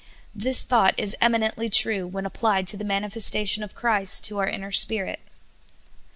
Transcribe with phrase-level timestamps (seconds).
[0.33, 4.71] This thought is eminently true when applied to the manifestation of Christ to our inner
[4.71, 5.19] spirit.